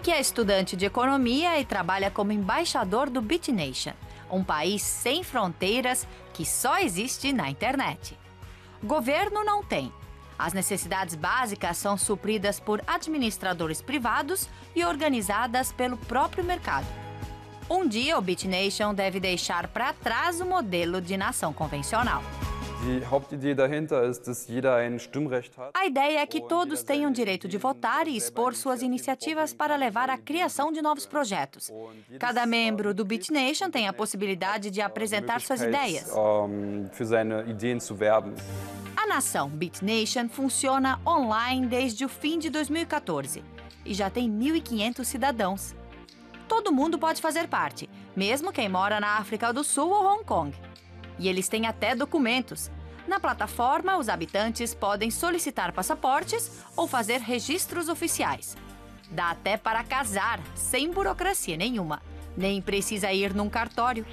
[0.00, 3.92] Eric é estudante de economia e trabalha como embaixador do BitNation,
[4.30, 8.18] um país sem fronteiras que só existe na internet.
[8.82, 9.92] Governo não tem.
[10.38, 16.86] As necessidades básicas são supridas por administradores privados e organizadas pelo próprio mercado.
[17.68, 22.22] Um dia, o BitNation deve deixar para trás o modelo de nação convencional.
[25.74, 30.08] A ideia é que todos tenham direito de votar e expor suas iniciativas para levar
[30.08, 31.70] à criação de novos projetos.
[32.18, 36.10] Cada membro do BitNation tem a possibilidade de apresentar suas ideias.
[38.96, 43.44] A nação BitNation funciona online desde o fim de 2014
[43.84, 45.74] e já tem 1.500 cidadãos.
[46.48, 50.56] Todo mundo pode fazer parte, mesmo quem mora na África do Sul ou Hong Kong.
[51.20, 52.70] E eles têm até documentos.
[53.06, 58.56] Na plataforma, os habitantes podem solicitar passaportes ou fazer registros oficiais.
[59.10, 62.00] Dá até para casar, sem burocracia nenhuma.
[62.36, 64.06] Nem precisa ir num cartório.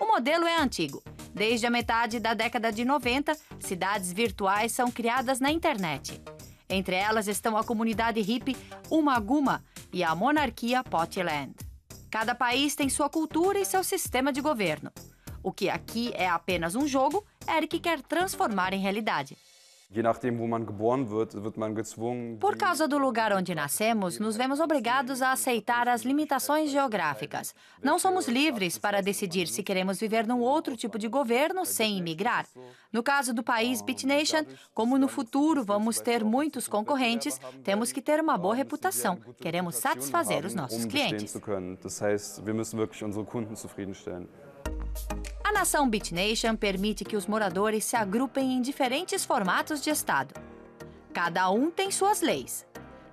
[0.00, 1.02] O modelo é antigo.
[1.32, 6.20] Desde a metade da década de 90, cidades virtuais são criadas na internet.
[6.68, 8.56] Entre elas estão a comunidade hippie
[8.90, 11.54] Umaguma e a monarquia Potland.
[12.10, 14.90] Cada país tem sua cultura e seu sistema de governo.
[15.42, 19.36] O que aqui é apenas um jogo, Eric quer transformar em realidade.
[22.38, 27.52] Por causa do lugar onde nascemos, nos vemos obrigados a aceitar as limitações geográficas.
[27.82, 32.46] Não somos livres para decidir se queremos viver num outro tipo de governo sem imigrar.
[32.92, 38.20] No caso do país BitNation, como no futuro vamos ter muitos concorrentes, temos que ter
[38.20, 39.18] uma boa reputação.
[39.40, 41.36] Queremos satisfazer os nossos clientes.
[45.50, 50.32] A nação BitNation permite que os moradores se agrupem em diferentes formatos de Estado.
[51.12, 52.64] Cada um tem suas leis.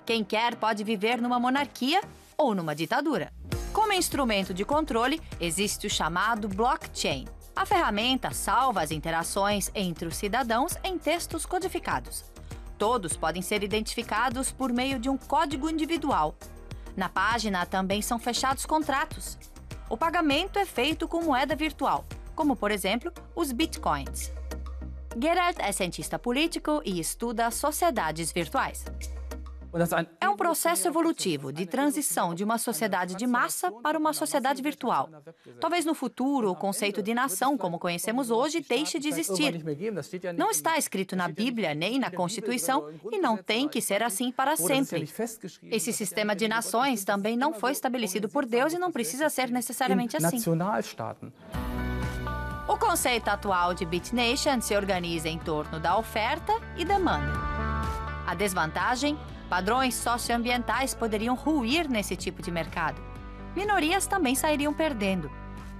[0.05, 1.99] Quem quer pode viver numa monarquia
[2.37, 3.33] ou numa ditadura.
[3.73, 7.25] Como instrumento de controle, existe o chamado blockchain.
[7.55, 12.23] A ferramenta salva as interações entre os cidadãos em textos codificados.
[12.77, 16.35] Todos podem ser identificados por meio de um código individual.
[16.95, 19.39] Na página também são fechados contratos.
[19.89, 22.05] O pagamento é feito com moeda virtual,
[22.37, 24.31] como por exemplo os bitcoins.
[25.19, 28.85] Gerard é cientista político e estuda sociedades virtuais.
[30.19, 35.09] É um processo evolutivo de transição de uma sociedade de massa para uma sociedade virtual.
[35.59, 39.63] Talvez no futuro o conceito de nação, como conhecemos hoje, deixe de existir.
[40.35, 44.55] Não está escrito na Bíblia nem na Constituição e não tem que ser assim para
[44.55, 45.07] sempre.
[45.63, 50.15] Esse sistema de nações também não foi estabelecido por Deus e não precisa ser necessariamente
[50.17, 50.37] assim.
[52.77, 57.33] O conceito atual de BitNation se organiza em torno da oferta e demanda.
[58.27, 59.17] A desvantagem?
[59.49, 63.01] Padrões socioambientais poderiam ruir nesse tipo de mercado.
[63.55, 65.31] Minorias também sairiam perdendo.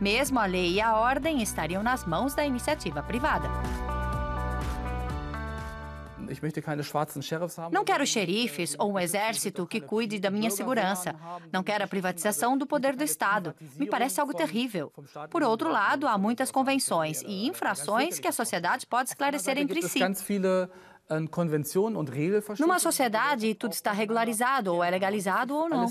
[0.02, 3.48] Mesmo a lei e a ordem estariam nas mãos da iniciativa privada.
[7.72, 11.16] Não quero xerifes ou um exército que cuide da minha segurança.
[11.52, 13.56] Não quero a privatização do poder do Estado.
[13.78, 14.92] Me parece algo terrível.
[15.30, 20.00] Por outro lado, há muitas convenções e infrações que a sociedade pode esclarecer entre si.
[22.60, 25.86] Numa sociedade, tudo está regularizado, ou é legalizado ou não.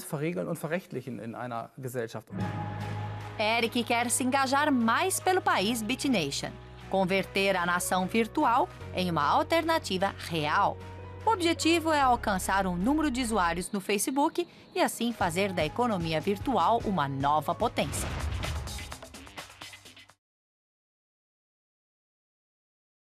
[3.38, 6.50] Eric quer se engajar mais pelo país BitNation
[6.86, 10.76] converter a nação virtual em uma alternativa real.
[11.24, 16.20] O objetivo é alcançar um número de usuários no Facebook e assim fazer da economia
[16.20, 18.25] virtual uma nova potência.